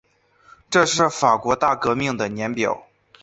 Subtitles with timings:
[0.67, 2.87] 这是法国大革命的年表